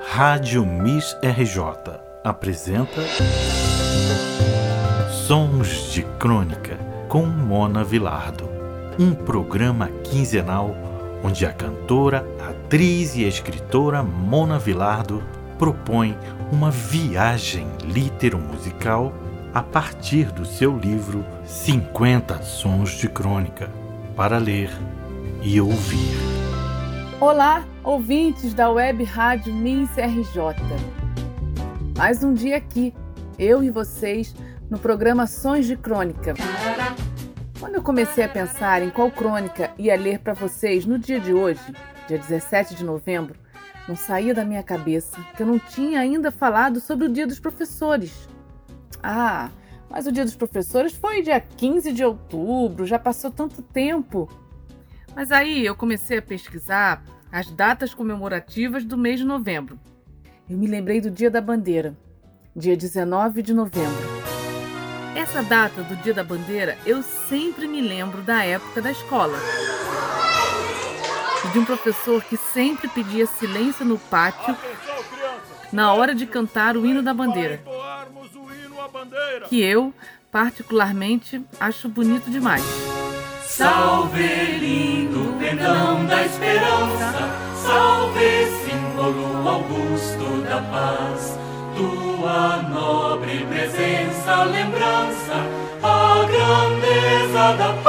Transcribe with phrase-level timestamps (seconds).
[0.00, 3.02] Rádio Miss RJ apresenta
[5.10, 6.78] Sons de Crônica
[7.08, 8.48] com Mona Vilardo,
[8.98, 10.74] um programa quinzenal
[11.22, 15.22] onde a cantora, atriz e escritora Mona Vilardo
[15.58, 16.16] propõe
[16.52, 19.12] uma viagem litero-musical
[19.52, 23.68] a partir do seu livro 50 Sons de Crônica
[24.14, 24.70] para ler
[25.42, 26.27] e ouvir.
[27.20, 30.54] Olá, ouvintes da web rádio Miss RJ.
[31.96, 32.94] Mais um dia aqui,
[33.36, 34.32] eu e vocês,
[34.70, 36.34] no programa Sons de Crônica.
[37.58, 41.34] Quando eu comecei a pensar em qual crônica ia ler para vocês no dia de
[41.34, 41.60] hoje,
[42.06, 43.36] dia 17 de novembro,
[43.88, 47.40] não saía da minha cabeça que eu não tinha ainda falado sobre o Dia dos
[47.40, 48.28] Professores.
[49.02, 49.50] Ah,
[49.90, 54.28] mas o Dia dos Professores foi dia 15 de outubro, já passou tanto tempo.
[55.18, 59.78] Mas aí eu comecei a pesquisar as datas comemorativas do mês de novembro.
[60.48, 61.96] Eu me lembrei do Dia da Bandeira,
[62.56, 64.18] dia 19 de novembro.
[65.14, 69.38] Essa data do Dia da Bandeira eu sempre me lembro da época da escola.
[71.44, 74.56] E de um professor que sempre pedia silêncio no pátio
[75.72, 77.60] na hora de cantar o hino da bandeira.
[79.48, 79.92] Que eu,
[80.32, 82.87] particularmente, acho bonito demais.
[83.58, 91.36] Salve, lindo pendão da esperança, salve, símbolo augusto da paz.
[91.76, 95.42] Tua nobre presença, lembrança,
[95.82, 97.87] a grandeza da pátria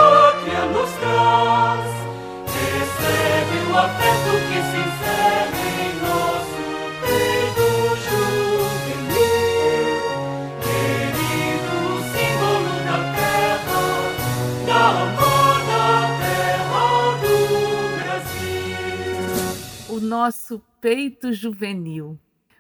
[20.02, 22.18] Nosso peito juvenil.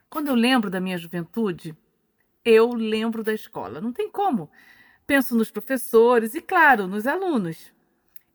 [0.10, 1.76] Quando eu lembro da minha juventude,
[2.44, 3.80] eu lembro da escola.
[3.80, 4.50] Não tem como.
[5.08, 7.72] Penso nos professores e, claro, nos alunos.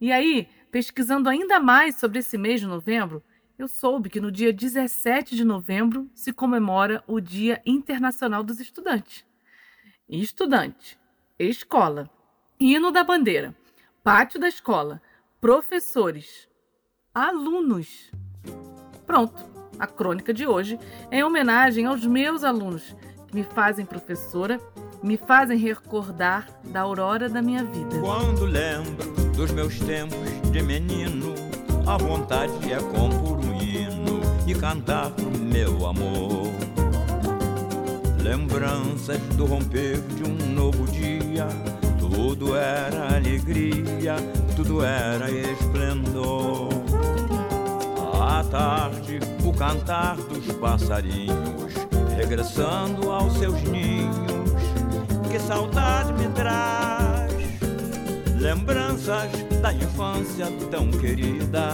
[0.00, 3.22] E aí, pesquisando ainda mais sobre esse mês de novembro,
[3.58, 9.24] eu soube que no dia 17 de novembro se comemora o Dia Internacional dos Estudantes.
[10.08, 10.98] Estudante,
[11.38, 12.10] escola,
[12.58, 13.54] hino da bandeira,
[14.02, 15.00] pátio da escola,
[15.40, 16.48] professores,
[17.14, 18.10] alunos.
[19.14, 19.44] Pronto,
[19.78, 20.76] a crônica de hoje
[21.08, 22.96] é em homenagem aos meus alunos,
[23.28, 24.58] que me fazem professora,
[25.04, 27.96] me fazem recordar da aurora da minha vida.
[28.00, 30.18] Quando lembro dos meus tempos
[30.50, 31.32] de menino,
[31.86, 36.50] a vontade é compor um hino e cantar pro meu amor.
[38.20, 41.46] Lembranças do romper de um novo dia,
[42.00, 44.16] tudo era alegria,
[44.56, 46.93] tudo era esplendor.
[48.26, 51.74] À tarde, o cantar dos passarinhos,
[52.16, 54.62] regressando aos seus ninhos,
[55.30, 57.30] que saudade me traz.
[58.40, 59.30] Lembranças
[59.60, 61.72] da infância tão querida,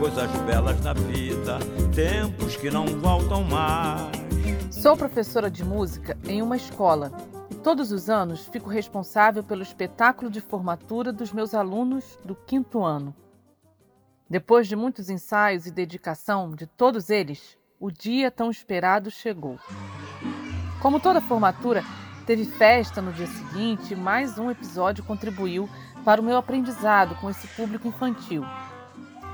[0.00, 1.60] coisas belas da vida,
[1.94, 4.10] tempos que não voltam mais.
[4.68, 7.12] Sou professora de música em uma escola
[7.62, 13.12] todos os anos fico responsável pelo espetáculo de formatura dos meus alunos do quinto ano.
[14.28, 19.56] Depois de muitos ensaios e dedicação de todos eles, o dia tão esperado chegou.
[20.82, 21.84] Como toda formatura,
[22.26, 25.68] teve festa no dia seguinte e mais um episódio contribuiu
[26.04, 28.44] para o meu aprendizado com esse público infantil.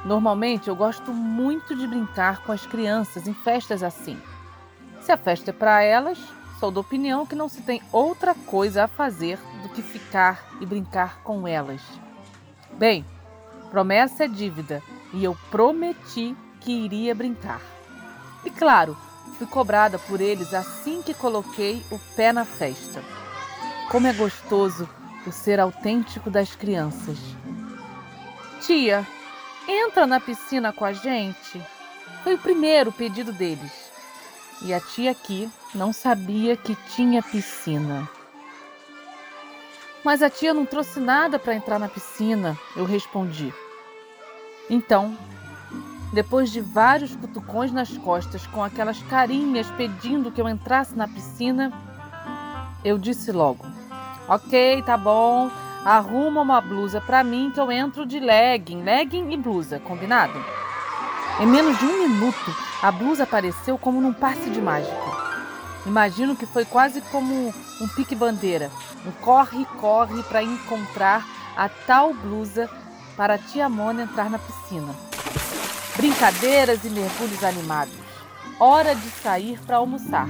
[0.04, 4.20] Normalmente eu gosto muito de brincar com as crianças em festas assim.
[5.00, 6.18] Se a festa é para elas,
[6.60, 10.66] sou da opinião que não se tem outra coisa a fazer do que ficar e
[10.66, 11.80] brincar com elas.
[12.74, 13.06] Bem,
[13.72, 14.82] promessa é dívida
[15.14, 17.58] e eu prometi que iria brincar.
[18.44, 18.94] E claro,
[19.38, 23.02] fui cobrada por eles assim que coloquei o pé na festa.
[23.90, 24.86] Como é gostoso
[25.26, 27.16] o ser autêntico das crianças.
[28.60, 29.06] Tia,
[29.66, 31.58] entra na piscina com a gente?
[32.22, 33.90] Foi o primeiro pedido deles.
[34.60, 38.06] E a tia aqui não sabia que tinha piscina.
[40.04, 43.52] Mas a tia não trouxe nada para entrar na piscina, eu respondi.
[44.70, 45.16] Então,
[46.12, 51.72] depois de vários cutucões nas costas com aquelas carinhas pedindo que eu entrasse na piscina,
[52.84, 53.64] eu disse logo:
[54.28, 55.50] Ok, tá bom,
[55.84, 60.34] arruma uma blusa para mim que eu entro de legging, legging e blusa, combinado?
[61.40, 65.12] Em menos de um minuto, a blusa apareceu como num passe de mágica.
[65.86, 68.70] Imagino que foi quase como um pique-bandeira,
[69.04, 71.26] um corre-corre para encontrar
[71.56, 72.70] a tal blusa
[73.16, 74.94] para a tia Mona entrar na piscina.
[75.96, 77.94] Brincadeiras e mergulhos animados.
[78.58, 80.28] hora de sair para almoçar.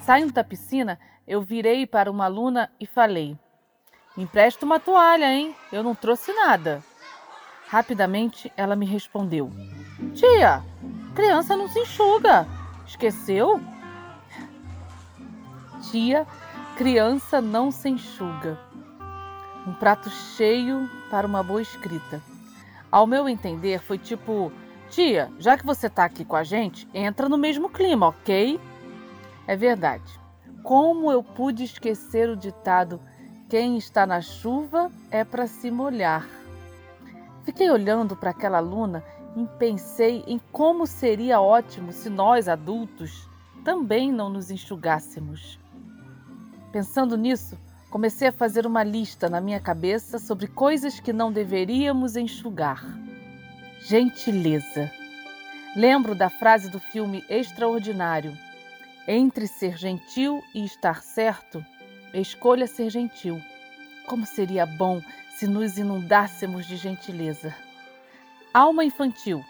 [0.00, 3.38] Saindo da piscina, eu virei para uma aluna e falei:
[4.16, 5.54] empresta uma toalha, hein?
[5.72, 6.82] Eu não trouxe nada.
[7.68, 9.50] Rapidamente ela me respondeu:
[10.14, 10.62] Tia,
[11.14, 12.46] criança não se enxuga.
[12.86, 13.60] Esqueceu?
[15.90, 16.26] Tia,
[16.76, 18.65] criança não se enxuga.
[19.66, 22.22] Um prato cheio para uma boa escrita.
[22.90, 24.52] Ao meu entender, foi tipo:
[24.88, 28.60] Tia, já que você está aqui com a gente, entra no mesmo clima, ok?
[29.46, 30.20] É verdade.
[30.62, 33.00] Como eu pude esquecer o ditado:
[33.48, 36.28] quem está na chuva é para se molhar.
[37.44, 39.04] Fiquei olhando para aquela aluna
[39.36, 43.28] e pensei em como seria ótimo se nós, adultos,
[43.64, 45.58] também não nos enxugássemos.
[46.72, 47.58] Pensando nisso,
[47.90, 52.84] comecei a fazer uma lista na minha cabeça sobre coisas que não deveríamos enxugar.
[53.80, 54.90] Gentileza.
[55.74, 58.36] Lembro da frase do filme Extraordinário:
[59.06, 61.64] Entre ser gentil e estar certo,
[62.12, 63.40] escolha ser gentil.
[64.06, 65.02] Como seria bom
[65.36, 67.54] se nos inundássemos de gentileza.
[68.54, 69.44] Alma infantil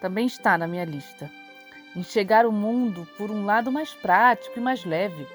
[0.00, 1.30] também está na minha lista.
[1.94, 5.26] Enxergar o mundo por um lado mais prático e mais leve.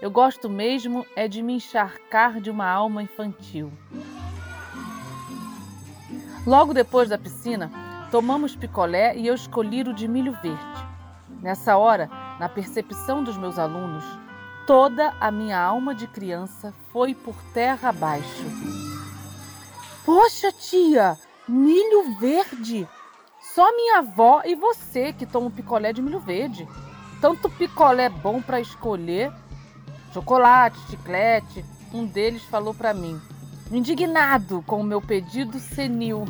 [0.00, 3.70] Eu gosto mesmo é de me encharcar de uma alma infantil.
[6.46, 7.70] Logo depois da piscina,
[8.10, 10.86] tomamos picolé e eu escolhi o de milho verde.
[11.42, 12.08] Nessa hora,
[12.38, 14.04] na percepção dos meus alunos,
[14.66, 18.44] toda a minha alma de criança foi por terra abaixo.
[20.06, 22.88] Poxa, tia, milho verde!
[23.54, 26.66] Só minha avó e você que tomam picolé de milho verde.
[27.20, 29.30] Tanto picolé bom para escolher
[30.12, 31.64] chocolate, chiclete.
[31.92, 33.20] Um deles falou para mim,
[33.70, 36.24] indignado com o meu pedido senil.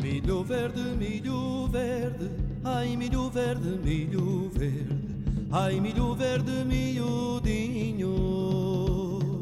[0.00, 2.30] Milho verde, milho verde,
[2.64, 8.08] ai milho verde, milho verde, ai milho verde, miudinho.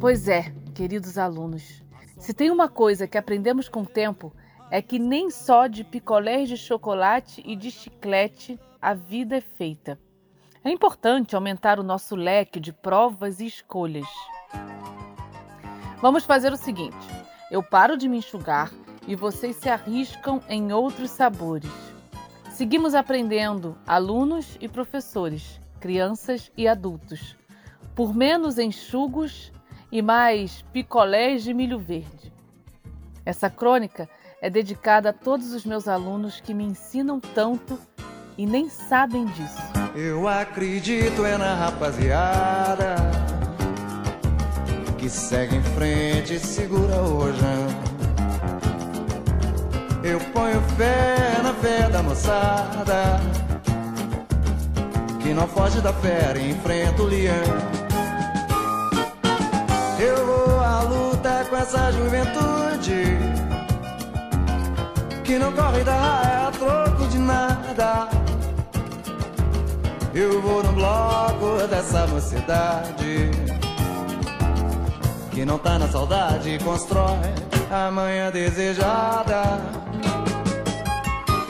[0.00, 1.82] Pois é, queridos alunos,
[2.18, 4.32] se tem uma coisa que aprendemos com o tempo
[4.70, 9.98] é que nem só de picolés de chocolate e de chiclete a vida é feita.
[10.66, 14.08] É importante aumentar o nosso leque de provas e escolhas.
[16.02, 17.06] Vamos fazer o seguinte:
[17.52, 18.72] eu paro de me enxugar
[19.06, 21.70] e vocês se arriscam em outros sabores.
[22.50, 27.36] Seguimos aprendendo, alunos e professores, crianças e adultos,
[27.94, 29.52] por menos enxugos
[29.92, 32.32] e mais picolés de milho verde.
[33.24, 34.08] Essa crônica
[34.42, 37.78] é dedicada a todos os meus alunos que me ensinam tanto
[38.36, 39.85] e nem sabem disso.
[39.98, 42.96] Eu acredito é na rapaziada
[44.98, 47.66] que segue em frente e segura o rojão.
[50.04, 53.18] Eu ponho fé na fé da moçada
[55.22, 57.34] que não foge da fera e enfrenta o leão.
[59.98, 63.16] Eu vou à luta com essa juventude
[65.24, 68.15] que não corre da raia a troco de nada.
[70.18, 73.30] Eu vou no bloco dessa mocidade
[75.30, 77.34] que não tá na saudade constrói
[77.70, 79.60] a manhã desejada.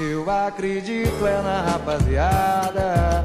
[0.00, 3.22] Eu acredito é na rapaziada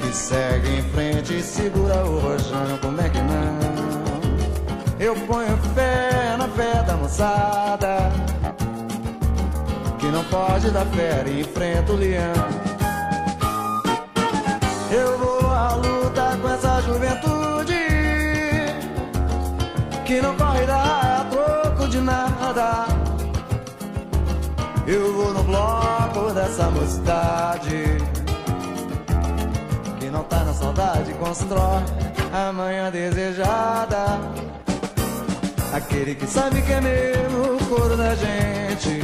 [0.00, 2.76] que segue em frente e segura o rojão.
[2.82, 3.60] Como é que não?
[4.98, 8.10] Eu ponho fé na fé da moçada
[10.00, 12.69] que não pode dar fé e enfrenta o leão.
[14.92, 17.74] Eu vou à luta com essa juventude
[20.04, 22.86] que não corre da troco de nada.
[24.88, 27.98] Eu vou no bloco dessa mocidade
[30.00, 31.84] que não tá na saudade constrói
[32.32, 34.18] a manhã desejada.
[35.72, 39.02] Aquele que sabe que é meu o coro da gente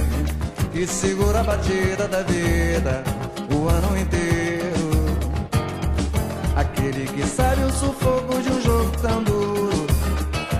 [0.72, 3.04] que segura a batida da vida
[3.52, 4.35] o ano inteiro.
[7.76, 9.86] Sufoco de um jogo tão duro.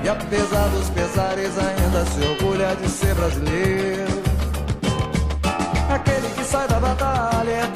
[0.04, 4.22] E apesar dos pesares ainda se orgulha de ser brasileiro.
[5.90, 7.66] Aquele que sai da batalha,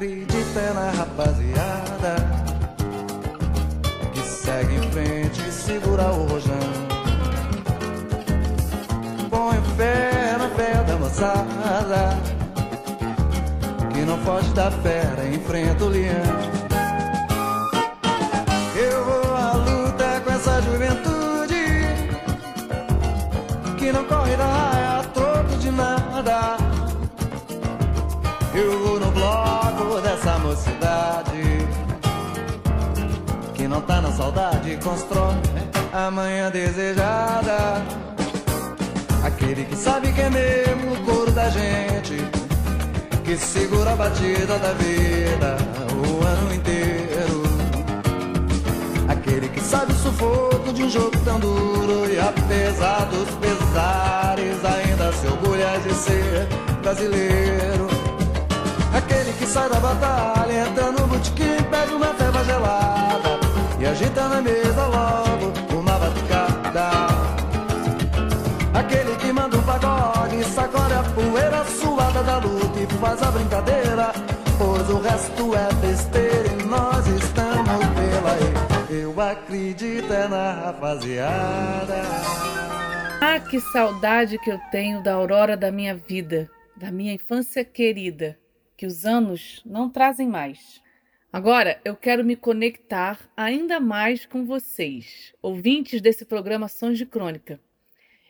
[0.00, 2.16] Acredita na rapaziada
[4.14, 6.56] que segue em frente e segura o rojão.
[9.28, 12.18] Põe fé na fé da moçada
[13.92, 16.59] que não foge da fera, enfrenta o leão.
[28.52, 31.66] Eu vou no bloco dessa mocidade
[33.54, 35.36] que não tá na saudade, constrói
[35.92, 37.80] a manhã desejada.
[39.24, 42.16] Aquele que sabe que é mesmo o couro da gente,
[43.24, 45.56] que segura a batida da vida
[45.94, 47.42] o ano inteiro.
[49.08, 55.12] Aquele que sabe o sufoco de um jogo tão duro e apesar dos pesares ainda
[55.12, 56.48] se orgulha de ser
[56.82, 57.79] brasileiro.
[59.50, 63.40] Sai da batalha, entra no botequim, pede uma ceva gelada
[63.80, 66.90] e agita na mesa logo uma batucada.
[68.72, 74.12] Aquele que manda um pagode, sacode a poeira suada da luta e faz a brincadeira,
[74.56, 79.02] pois o resto é besteira e nós estamos pela aí.
[79.02, 82.02] Eu acredito é na rapaziada.
[83.20, 88.38] Ah, que saudade que eu tenho da aurora da minha vida, da minha infância querida,
[88.80, 90.80] que os anos não trazem mais.
[91.30, 97.60] Agora eu quero me conectar ainda mais com vocês, ouvintes desse programa Sons de Crônica.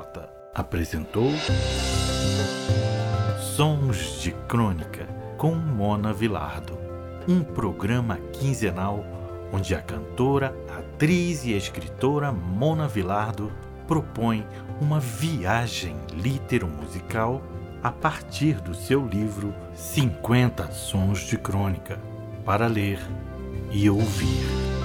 [0.55, 1.33] apresentou
[3.57, 5.05] Sons de Crônica
[5.37, 6.79] com Mona Vilardo,
[7.29, 9.05] um programa quinzenal
[9.53, 13.53] onde a cantora, atriz e escritora Mona Vilardo
[13.91, 14.47] propõe
[14.81, 17.43] uma viagem litero-musical
[17.83, 21.99] a partir do seu livro 50 Sons de Crônica
[22.45, 23.01] para ler
[23.73, 24.80] e ouvir.